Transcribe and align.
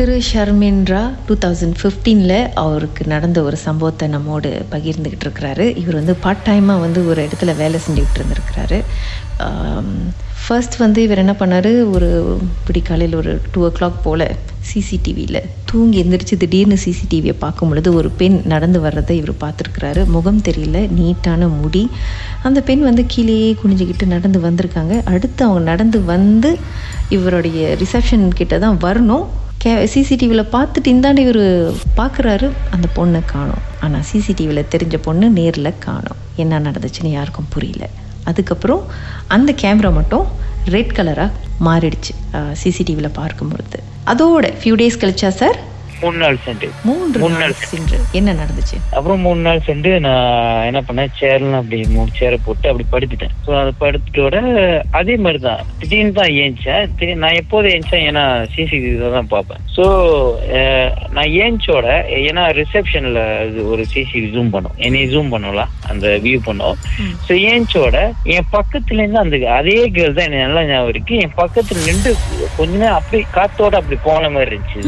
திரு 0.00 0.14
ஷர்மின்ரா 0.26 1.00
two 1.26 1.34
thousand 1.42 1.74
ஃபிஃப்டீனில் 1.78 2.38
அவருக்கு 2.60 3.02
நடந்த 3.12 3.38
ஒரு 3.48 3.56
சம்பவத்தை 3.64 4.06
நம்மோடு 4.12 4.50
பகிர்ந்துக்கிட்டு 4.70 5.24
இருக்கிறாரு. 5.26 5.64
இவர் 5.80 5.98
வந்து 5.98 6.14
பார்ட் 6.22 6.44
டைமாக 6.46 6.82
வந்து 6.84 7.00
ஒரு 7.10 7.20
இடத்துல 7.26 7.54
வேலை 7.58 7.78
செஞ்சுக்கிட்டு 7.86 8.20
இருந்திருக்கிறாரு. 8.20 8.78
ஃபர்ஸ்ட் 10.44 10.76
வந்து 10.82 11.00
இவர் 11.06 11.20
என்ன 11.22 11.34
பண்ணார்? 11.40 11.68
ஒரு 11.94 12.08
பிடிக்காலையில் 12.68 13.16
ஒரு 13.20 13.34
டூ 13.52 13.66
ஓ 13.66 13.70
கிளாக் 13.78 13.98
போல் 14.06 14.24
சிசிடிவியில் 14.70 15.40
தூங்கி 15.72 16.00
எந்திரிச்சு 16.04 16.38
திடீர்னு 16.44 16.78
சிசிடிவியை 16.84 17.34
பார்க்கும் 17.44 17.72
பொழுது 17.72 17.92
ஒரு 18.00 18.10
பெண் 18.22 18.38
நடந்து 18.54 18.80
வர்றதை 18.86 19.18
இவர் 19.20 19.34
பார்த்துருக்குறாரு. 19.44 20.04
முகம் 20.16 20.40
தெரியல 20.48 20.82
நீட்டான 21.00 21.50
முடி. 21.60 21.84
அந்த 22.42 22.62
பெண் 22.70 22.86
வந்து 22.88 23.04
கீழேயே 23.16 23.52
குனிஞ்சிக்கிட்டு 23.64 24.08
நடந்து 24.14 24.40
வந்திருக்காங்க. 24.48 24.96
அடுத்து 25.14 25.40
அவங்க 25.48 25.64
நடந்து 25.70 26.00
வந்து 26.14 26.52
இவருடைய 27.18 27.76
ரிசப்ஷன் 27.84 28.26
கிட்ட 28.40 28.62
தான் 28.66 28.82
வரணும். 28.88 29.26
கே 29.62 29.70
சிசிடிவியில் 29.92 30.50
பார்த்துட்டு 30.52 30.90
இந்தாண்டி 30.92 31.22
இவர் 31.24 31.46
பார்க்குறாரு 31.98 32.46
அந்த 32.74 32.86
பொண்ணை 32.98 33.20
காணும். 33.32 33.64
ஆனால் 33.84 34.04
சிசிடிவியில் 34.10 34.68
தெரிஞ்ச 34.74 34.96
பொண்ணு 35.06 35.26
நேரில் 35.38 35.78
காணும். 35.86 36.20
என்ன 36.42 36.60
நடந்துச்சுன்னு 36.66 37.10
யாருக்கும் 37.16 37.50
புரியல. 37.54 37.86
அதுக்கப்புறம் 38.30 38.82
அந்த 39.36 39.52
கேமரா 39.62 39.90
மட்டும் 39.98 40.24
ரெட் 40.74 40.94
கலராக 40.98 41.30
மாறிடுச்சு 41.66 42.14
சிசிடிவியில் 42.62 43.16
பார்க்கும் 43.20 43.50
பொழுது. 43.52 43.80
அதோட 44.12 44.46
ஃபியூ 44.60 44.76
டேஸ் 44.82 45.00
கழிச்சா 45.02 45.32
சார் 45.40 45.58
மூணு 46.02 46.16
நாள் 46.22 46.38
சென்று. 46.46 46.68
மூணு 46.88 47.34
நாள் 47.42 47.54
சென்று. 47.70 47.98
என்ன 48.18 48.34
நடந்துச்சு? 48.40 48.76
அப்புறம் 48.96 49.20
மூணு 49.26 49.40
நாள் 49.46 49.64
சென்று 49.68 49.92
நான் 50.06 50.66
என்ன 50.68 50.80
பண்ணேன்? 50.88 51.12
சேர்லாம் 51.20 51.58
அப்படி 51.60 51.78
மூணு 51.96 52.10
சேரை 52.18 52.38
போட்டு 52.46 52.70
அப்படி 52.70 52.86
படுத்துட்டேன். 52.92 53.34
ஸோ 53.46 53.50
அது 53.62 53.72
படுத்துட்டோட 53.82 54.36
அதே 55.00 55.16
மாதிரி 55.24 55.40
தான். 55.48 55.62
திடீர்னு 55.80 56.14
தான் 56.20 56.32
ஏஞ்சேன் 56.44 57.18
நான் 57.24 57.38
எப்போது 57.42 57.68
ஏஞ்சேன் 57.76 58.06
ஏன்னா 58.10 58.24
சிசிடிவி 58.54 58.92
தான் 59.16 59.32
பார்ப்பேன். 59.34 59.62
ஸோ 59.76 59.84
நான் 61.16 61.32
ஏஞ்சோட 61.44 61.86
ஏன்னா 62.28 62.44
ரிசப்ஷனில் 62.60 63.20
ஒரு 63.72 63.82
சிசிடிவி 63.92 64.30
ஜூம் 64.36 64.52
பண்ணோம். 64.56 64.76
என்னை 64.88 65.04
ஜூம் 65.14 65.32
பண்ணோம்ல 65.34 65.66
அந்த 65.92 66.06
வியூ 66.26 66.40
பண்ணோம். 66.48 66.76
ஸோ 67.26 67.32
ஏஞ்சோட 67.52 67.96
என் 68.36 68.50
பக்கத்துல 68.56 69.02
இருந்து 69.02 69.24
அந்த 69.24 69.36
அதே 69.60 69.78
கேர்ள் 69.96 70.16
தான் 70.18 70.28
எனக்கு 70.28 70.46
நல்லா 70.46 70.64
ஞாபகம் 70.70 70.92
இருக்கு. 70.94 71.14
என் 71.24 71.38
பக்கத்துல 71.42 71.86
நின்று 71.88 72.12
கொஞ்ச 72.58 72.72
நேரம் 72.82 72.98
அப்படி 73.00 73.20
காத்தோட 73.38 73.74
அப்படி 73.80 73.98
போன 74.08 74.30
மாதிரி 74.36 74.50
இருந்துச்சு. 74.52 74.82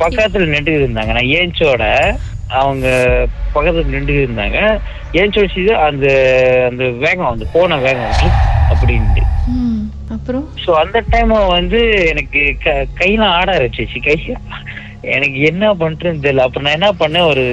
பக்கத்துல 0.00 0.46
நின்று 0.46 0.72
இருந்தாங்க. 0.80 1.12
நான் 1.18 1.32
ஏஞ்சோட 1.38 1.84
அவங்க 2.60 2.86
பக்கத்துல 3.54 3.84
நின்று 3.86 4.14
இருந்தாங்க. 4.26 4.58
ஏஞ்சோட 5.12 5.48
சீது 5.54 5.72
அந்த 5.88 6.06
அந்த 6.70 6.84
வேகம் 7.04 7.30
அந்த 7.30 7.46
போன 7.52 7.76
வேகம் 7.76 8.16
அப்படின்ட்டு. 8.72 9.22
அப்புறம்? 10.14 10.44
ஸோ 10.64 10.70
அந்த 10.82 10.98
டைம் 11.10 11.28
வந்து 11.28 11.80
எனக்கு 12.12 12.40
கையெல்லாம் 13.00 13.36
ஆட 13.38 13.48
ஆரம்பிச்சிச்சு. 13.58 14.00
கை 14.02 14.16
எனக்கு 15.16 15.38
என்ன 15.40 15.74
பண்றேன்னு 15.74 16.24
தெரியல. 16.24 16.46
அப்ப 16.46 16.60
நான் 16.60 16.78
என்ன 16.78 16.90
பண்ணேன்? 17.02 17.28
ஒரு 17.32 17.44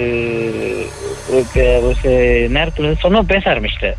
ஒரு 1.29 1.43
நேரத்துல 2.55 2.85
வந்து 2.85 3.03
சொன்ன 3.05 3.21
பேச 3.31 3.43
ஆரம்பிச்சிட்டேன். 3.53 3.97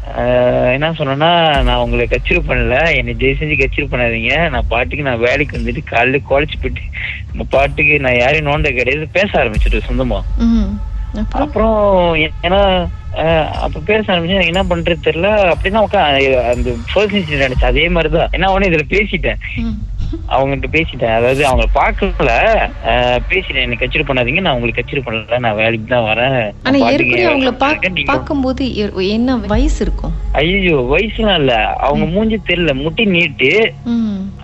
என்ன 0.73 0.91
சொன்னேன்னா 0.99 1.31
நான் 1.69 1.83
உங்களை 1.85 2.05
கச்சிரு 2.11 2.41
பண்ணல. 2.49 2.77
என்னை 2.99 3.15
ஜெய் 3.23 3.39
செஞ்சு 3.41 3.57
கச்சிரு 3.63 3.87
பண்ணாதீங்க. 3.93 4.35
நான் 4.55 4.71
பாட்டுக்கு 4.73 5.09
நான் 5.09 5.25
வேலைக்கு 5.27 5.59
வந்துட்டு 5.59 5.83
காலையில 5.93 6.21
குழைச்சு 6.31 6.59
போயிட்டு 6.63 6.85
நான் 7.33 7.53
பாட்டுக்கு 7.57 7.97
நான் 8.05 8.21
யாரையும் 8.23 8.51
நோண்ட 8.51 8.71
கிடையாது. 8.79 9.09
பேச 9.19 9.31
ஆரம்பிச்சிட்டு 9.43 9.89
சொந்தமா. 9.89 10.21
அப்புறம்? 11.43 12.15
ஏன்னா 12.47 12.61
அப்ப 13.67 13.81
பேச 13.91 14.05
ஆரம்பிச்சு 14.13 14.51
என்ன 14.53 14.63
பண்றது 14.71 15.07
தெரியல. 15.07 15.29
அப்படின்னா 15.53 15.79
உட்கா 15.85 16.01
அந்த 16.53 16.71
ஃபர்ஸ்ட் 16.93 17.17
இன்சிடென்ட் 17.17 17.45
நினைச்சு 17.45 17.71
அதே 17.73 17.87
மாதிரிதான். 17.89 18.35
என்ன 18.37 18.51
ஒண்ணு 18.55 18.69
இதுல 18.71 18.87
பேசிட்டேன். 18.97 19.41
அவங்ககிட்ட 20.35 20.69
பேசிட்டேன். 20.77 21.15
அதாவது 21.19 21.43
அவங்க 21.47 21.67
பார்க்கல. 21.79 22.33
பேசிட்டேன். 23.31 23.65
எனக்கு 23.67 23.85
கச்சிரு 23.85 24.09
பண்ணாதீங்க. 24.09 24.45
நான் 24.47 24.55
உங்களுக்கு 24.55 24.83
கச்சிரு 24.83 25.03
பண்ணல. 25.07 25.39
நான் 25.47 25.59
வேலைக்கு 25.63 25.89
தான் 25.95 26.09
வரேன். 26.11 26.39
ஆனா 26.63 26.79
ஏற்கனவே 26.91 27.27
அவங்கள 27.31 27.53
பார்க்கும்போது 28.13 28.65
என்ன 29.17 29.37
வயசு 29.55 29.81
இருக்கும்? 29.87 30.15
ஐயோ 30.33 30.77
வயசுலாம் 30.95 31.41
இல்ல. 31.43 31.55
அவங்க 31.89 32.07
மூஞ்சி 32.17 32.39
தெரியல. 32.51 32.75
முட்டி 32.83 33.07
நீட்டு. 33.15 33.53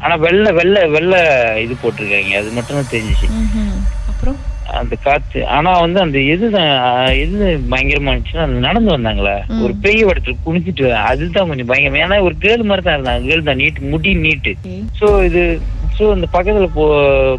ஆனா 0.04 0.14
வெள்ளை 0.26 0.52
வெள்ளை 0.60 0.82
வெள்ளை 0.96 1.20
இது 1.64 1.76
போட்டிருக்காங்க. 1.82 2.34
அது 2.42 2.50
மட்டும் 2.58 2.80
தான் 2.80 2.92
தெரிஞ்சிச்சு. 2.94 3.28
அப்புறம்? 4.10 4.40
அந்த 4.72 4.94
காத்து 4.98 5.38
ஆனா 5.48 5.70
வந்து 5.78 5.98
அந்த 6.00 6.18
எதுதான் 6.32 6.70
எது 7.16 7.38
பயங்கரமா 7.70 8.10
இருந்துச்சுன்னா 8.10 8.46
அந்த 8.46 8.58
நடந்து 8.60 8.90
வந்தாங்களே. 8.92 9.34
ஒரு 9.60 9.72
பெரிய 9.82 10.06
இடத்துல 10.06 10.36
குனிச்சிட்டு 10.44 10.86
அதுதான் 11.04 11.48
கொஞ்சம் 11.48 11.70
பயங்கரமா 11.70 12.02
ஏன்னா 12.04 12.18
ஒரு 12.22 12.36
கேர்ள் 12.40 12.62
மாதிரி 12.62 12.84
தான் 12.84 12.96
இருந்தாங்க. 12.96 13.28
கேர்ள் 13.28 13.42
தான் 13.42 13.56
நீட்டு 13.56 13.90
முடி 13.90 14.12
நீட்டு. 14.22 14.52
சோ 14.98 15.08
இது 15.24 15.42
சோ 15.96 16.04
இந்த 16.14 16.28
பக்கத்துல 16.32 16.68
போ 16.72 16.84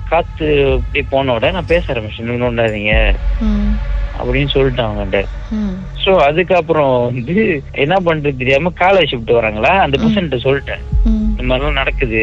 காத்து 0.09 0.45
அப்படியே 0.75 1.05
போனோட 1.11 1.51
நான் 1.51 1.65
பேச 1.65 1.93
ஆரம்பிச்சேன். 1.93 2.27
"நீங்க 2.27 2.43
நோண்டாதீங்க 2.43 2.93
ம், 3.45 3.73
அப்படின்னு 4.19 4.53
சொல்லிட்டேன் 4.53 4.87
அவங்ககிட்ட 4.87 5.21
ம், 5.57 5.73
சோ 6.03 6.11
அதுக்கப்புறம் 6.21 6.93
வந்து 7.07 7.35
என்ன 7.77 7.95
பண்றது 8.05 8.37
தெரியாம 8.37 8.71
காலேஜ் 8.79 9.11
ஷிஃப்ட் 9.11 9.37
வராங்களா? 9.37 9.73
அந்த 9.79 9.97
பர்சன்ட்ட 9.97 10.39
சொல்லிட்டேன். 10.45 10.83
இந்த 11.35 11.45
மாதிரிலாம் 11.47 11.79
நடக்குது 11.79 12.21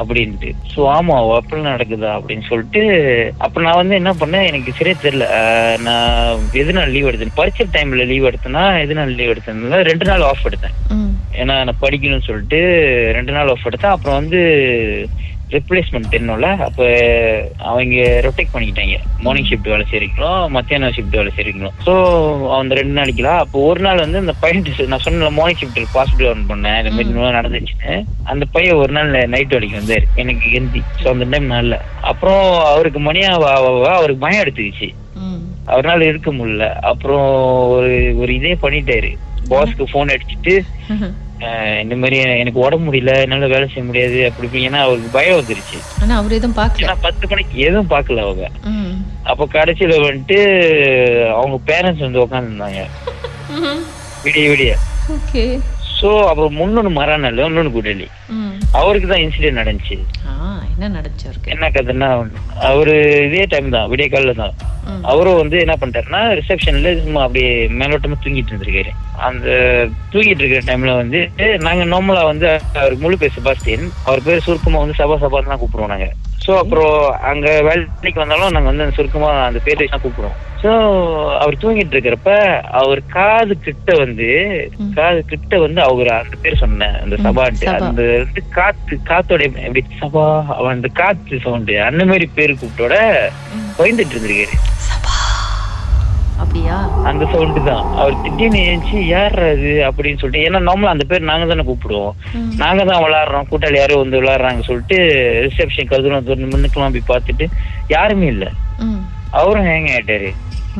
அப்படின்ட்டு. 0.00 0.48
ஸோ 0.72 0.80
ஆமா 0.94 1.16
அப்படிலாம் 1.34 1.74
நடக்குதா? 1.76 2.10
அப்படின்னு 2.18 2.44
சொல்லிட்டு 2.48 2.82
அப்ப 3.44 3.62
நான் 3.66 3.78
வந்து 3.80 3.94
என்ன 4.00 4.12
பண்ணேன் 4.22 4.46
எனக்கு 4.50 4.72
சரியா 4.78 4.96
தெரியல. 5.04 5.26
நான் 5.86 6.40
எதனால 6.62 6.92
லீவ் 6.94 7.08
எடுத்தேன்? 7.10 7.36
பரீட்சை 7.40 7.66
டைம்ல 7.76 8.06
லீவ் 8.12 8.28
எடுத்தேன்னா 8.30 8.64
எதனால 8.84 9.14
லீவ் 9.20 9.32
எடுத்தேன் 9.34 9.88
ரெண்டு 9.90 10.08
நாள் 10.10 10.26
ஆஃப் 10.30 10.46
எடுத்தேன். 10.50 10.76
ஏன்னா 11.40 11.56
நான் 11.66 11.82
படிக்கணும்னு 11.84 12.28
சொல்லிட்டு 12.28 12.60
ரெண்டு 13.18 13.34
நாள் 13.38 13.52
ஆஃப் 13.54 13.68
எடுத்தேன். 13.70 13.96
அப்புறம் 13.96 14.18
வந்து 14.20 14.40
ரிப்ளேஸ்மெண்ட் 15.54 16.10
தெரியணும்ல? 16.12 16.48
அப்ப 16.66 16.80
அவங்க 17.70 17.96
ரொட்டேட் 18.26 18.52
பண்ணிக்கிட்டாங்க. 18.54 18.96
மார்னிங் 19.24 19.48
ஷிஃப்ட் 19.50 19.70
வேலை 19.72 19.84
செய்யறீங்களோ 19.90 20.30
மத்தியானம் 20.56 20.94
ஷிஃப்ட் 20.96 21.18
வேலை 21.18 21.32
செய்யறீங்களோ 21.36 21.70
ஸோ 21.86 21.94
அந்த 22.58 22.78
ரெண்டு 22.80 22.94
நாளைக்குலாம் 22.98 23.40
அப்போ 23.44 23.58
ஒரு 23.70 23.80
நாள் 23.86 24.04
வந்து 24.04 24.22
அந்த 24.24 24.34
பையன் 24.42 24.64
நான் 24.92 25.04
சொன்ன 25.06 25.30
மார்னிங் 25.38 25.60
ஷிஃப்ட் 25.62 25.94
பாசிபிள் 25.96 26.30
ஒன் 26.32 26.44
பண்ணேன் 26.50 26.78
இந்த 26.82 27.14
மாதிரி 27.20 27.38
நடந்துச்சுன்னு. 27.38 27.94
அந்த 28.32 28.44
பையன் 28.56 28.80
ஒரு 28.82 28.92
நாள் 28.98 29.12
நைட் 29.34 29.54
வேலைக்கு 29.56 29.80
வந்தாரு 29.80 30.06
எனக்கு 30.22 30.44
கெந்தி 30.54 30.82
ஸோ 31.02 31.08
அந்த 31.14 31.26
டைம் 31.32 31.54
நல்ல. 31.56 31.80
அப்புறம் 32.10 32.44
அவருக்கு 32.72 33.02
மணியா 33.08 33.30
அவருக்கு 33.94 34.24
பயம் 34.26 34.42
எடுத்துக்கிச்சு. 34.44 34.90
அவரால் 35.72 36.08
இருக்க 36.10 36.30
முடியல. 36.36 36.66
அப்புறம் 36.90 37.26
ஒரு 37.74 37.90
ஒரு 38.22 38.30
இதே 38.38 38.54
பண்ணிட்டாரு. 38.62 39.10
பாஸ்க்கு 39.50 39.90
ஃபோன் 39.90 40.12
அடிச்சுட்டு 40.14 40.54
இந்த 41.80 41.96
மாதிரி 41.96 42.16
எனக்கு 42.38 42.58
உடம்பு 42.58 42.92
முடியல 42.92 43.22
என்னால 43.22 43.46
வேலை 43.46 43.68
செய்ய 43.68 43.84
முடியாது 43.84 44.26
அப்படி 44.26 44.46
இப்படி 44.46 44.66
ஏன்னா 44.68 44.80
அவருக்கு 44.80 45.10
பயம் 45.10 45.38
வந்துருச்சு. 45.40 45.78
ஆனா 46.02 46.16
அவர் 46.16 46.32
எதுவும் 46.32 46.56
பார்க்கல. 46.56 46.94
பத்து 47.00 47.28
மணிக்கு 47.28 47.58
எதுவும் 47.60 47.90
பார்க்கல 47.90 48.20
அவங்க. 48.20 48.44
அப்ப 49.22 49.48
கடைசியில 49.52 50.00
வந்துட்டு 50.02 50.38
அவங்க 51.34 51.58
பேரண்ட்ஸ் 51.66 51.98
வந்து 51.98 52.24
உட்காந்துருந்தாங்க. 52.26 52.82
விடிய 54.24 54.48
விடிய. 54.50 54.72
ஓகே. 55.10 55.44
சோ 56.00 56.24
அப்புறம் 56.26 56.56
முன்னொன்னு 56.58 56.90
மறாநாள் 56.96 57.40
இன்னொன்னு 57.40 57.72
கூட்டலி 57.72 58.06
ம். 58.28 58.52
அவருக்கு 58.72 59.08
தான் 59.08 59.20
இன்சிடென்ட் 59.20 59.60
நடந்துச்சு. 59.60 59.96
என்ன 60.80 60.92
நடந்துச்சு 60.96 61.50
என்ன 61.54 61.66
கதைன்னா 61.72 62.08
அவரு 62.68 62.92
இதே 63.26 63.42
டைம் 63.52 63.74
தான் 63.74 63.88
விடிய 63.90 64.06
காலில 64.08 64.32
தான். 64.38 64.54
அவரும் 65.10 65.40
வந்து 65.40 65.56
என்ன 65.64 65.74
பண்ணிட்டாருன்னா 65.80 66.20
ரிசப்ஷன்ல 66.38 66.92
சும்மா 67.00 67.20
அப்படியே 67.24 67.50
மேலோட்டமா 67.80 68.16
தூங்கிட்டு 68.22 68.52
இருந்திருக்காரு. 68.52 68.92
அந்த 69.28 69.48
தூங்கிட்டு 70.12 70.42
இருக்கிற 70.42 70.62
டைம்ல 70.68 70.94
வந்து 71.00 71.20
நாங்க 71.66 71.84
நார்மலா 71.92 72.22
வந்து 72.30 72.48
அவர் 72.80 72.96
முழு 73.02 73.18
பேர் 73.22 73.36
செபாஸ்டியன் 73.36 73.86
அவர் 74.08 74.24
பேர் 74.28 74.44
சுருக்கமா 74.46 74.82
வந்து 74.84 74.98
சபா 75.00 75.18
சபான்னு 75.24 75.52
தான் 75.52 75.62
கூப்பிடுவோம் 75.62 75.92
நாங்க. 75.94 76.08
சோ 76.40 76.52
அப்புறம் 76.58 76.94
அங்க 77.30 77.46
வேலைக்கு 77.62 78.20
வந்தாலும் 78.20 78.54
நாங்க 78.54 78.68
வந்து 78.68 78.84
அந்த 78.84 78.96
சுருக்கமா 78.96 79.30
அந்த 79.42 79.60
பேர் 79.60 79.82
வச்சு 79.82 79.98
கூப்பிடுவோம் 79.98 80.38
சோ 80.62 80.70
அவர் 81.40 81.60
தூங்கிட்டு 81.60 81.94
இருக்கிறப்ப 81.94 82.30
அவர் 82.78 83.00
காது 83.12 83.54
கிட்ட 83.58 83.90
வந்து. 83.96 84.28
காது 84.94 85.20
கிட்ட 85.24 85.58
வந்து 85.58 85.80
அவர் 85.82 86.10
அந்த 86.16 86.36
பேர் 86.42 86.56
சொன்ன 86.56 86.88
அந்த 87.00 87.14
ம், 87.16 87.22
சபாட்டு 87.26 87.62
சபா. 87.62 87.76
அந்த 87.84 88.02
வந்து 88.16 88.42
காத்து 88.52 88.96
காத்தோட 89.08 89.40
எப்படி 89.60 89.82
சபா 90.02 90.26
அவன் 90.56 90.74
அந்த 90.74 90.90
காத்து 90.94 91.40
சவுண்டு 91.40 91.76
அந்த 91.82 92.04
மாதிரி 92.04 92.28
பேர் 92.34 92.52
கூப்பிட்டோட. 92.54 92.96
பயந்துட்டு 93.78 94.14
இருந்திருக்காரு 94.14 94.56
அப்படியா 96.60 96.78
அந்த 97.08 97.24
சவுண்டு 97.32 97.60
தான் 97.68 97.84
அவர் 98.00 98.16
திடீர்னு 98.24 98.58
ஏஞ்சி 98.70 98.98
யார் 99.10 99.36
அது 99.50 99.70
அப்படின்னு 99.88 100.20
சொல்லிட்டு 100.20 100.44
ஏன்னா 100.46 100.58
நார்மலா 100.66 100.92
அந்த 100.94 101.04
பேர் 101.10 101.28
நாங்க 101.30 101.44
தானே 101.50 101.64
கூப்பிடுவோம். 101.68 102.14
நாங்க 102.62 102.82
தான் 102.90 103.02
விளையாடுறோம் 103.04 103.48
கூட்டாளி 103.50 103.78
யாரும் 103.80 104.02
வந்து 104.02 104.20
விளையாடுறாங்க 104.20 104.62
சொல்லிட்டு 104.68 104.96
ரிசப்ஷன் 105.46 105.90
திறந்து 105.90 106.50
முன்னுக்கெல்லாம் 106.52 106.94
போய் 106.96 107.10
பார்த்துட்டு 107.12 107.46
யாருமே 107.94 108.28
இல்ல. 108.34 108.46
அவரும் 109.38 109.68
ஹேங் 109.70 109.88
ஆயிட்டாரு. 109.94 110.30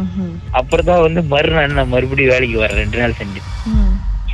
ம்ஹும். 0.02 0.34
அப்புறம் 0.60 0.88
தான் 0.90 1.04
வந்து 1.06 1.20
மறுநாள் 1.32 1.78
நான் 1.78 1.92
மறுபடியும் 1.94 2.32
வேலைக்கு 2.34 2.62
வரேன் 2.62 2.80
ரெண்டு 2.82 3.00
நாள் 3.02 3.18
செஞ்சு. 3.20 3.42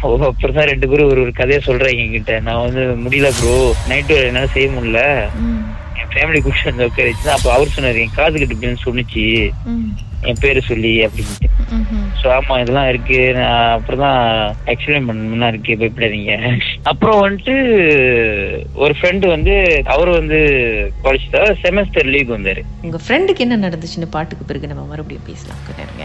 அப்புறம் 0.02 0.56
தான் 0.58 0.70
ரெண்டு 0.72 0.88
பேரும் 0.90 1.10
ஒரு 1.12 1.20
ஒரு 1.26 1.32
கதையை 1.40 1.60
சொல்றாங்க 1.68 2.04
என்கிட்ட. 2.06 2.34
நான் 2.48 2.64
வந்து 2.66 2.82
முடியல 3.04 3.30
ப்ரோ 3.38 3.56
நைட்டு 3.92 4.16
என்னால 4.30 4.50
செய்ய 4.56 4.68
முடியல. 4.76 5.02
என் 6.00 6.12
ஃபேமிலி 6.14 6.40
வந்து 6.68 6.88
உட்கார 6.88 7.06
வச்சு 7.10 7.30
அப்ப 7.36 7.48
அவர் 7.56 7.74
சொன்னாரு 7.76 8.02
என் 8.04 8.18
காது 8.18 8.34
கிட்ட 8.40 8.56
இப்படின்னு 8.56 8.84
சொன்னிச்சு. 8.86 9.24
என் 10.30 10.42
பேரு 10.44 10.60
சொல்லி 10.70 10.92
அப்படின்ட்டு. 11.06 11.48
ஸோ 12.20 12.26
ஆமா 12.36 12.54
இதெல்லாம் 12.62 12.88
இருக்கு. 12.92 13.18
நான் 13.38 13.72
அப்படிதான் 13.76 14.20
எக்ஸ்பிளைன் 14.72 15.08
பண்ணலாம் 15.08 15.52
இருக்கு 15.52 15.78
பயப்படாதீங்க. 15.80 16.34
அப்புறம் 16.92 17.20
வந்துட்டு 17.24 17.54
ஒரு 18.84 18.94
ஃப்ரெண்டு 18.98 19.26
வந்து 19.34 19.54
அவரு 19.94 20.12
வந்து 20.20 20.40
தான் 21.36 21.56
செமஸ்டர் 21.64 22.12
லீவ் 22.14 22.34
வந்தாரு. 22.36 22.64
உங்க 22.86 23.00
ஃப்ரெண்டுக்கு 23.06 23.44
என்ன 23.46 23.60
நடந்துச்சுன்னு 23.66 24.14
பாட்டுக்கு 24.16 24.48
பிறகு 24.50 24.72
நம்ம 24.72 24.86
மறுபடியும் 24.92 25.28
பேசலாம். 25.30 25.62
நேரங்க 25.80 26.04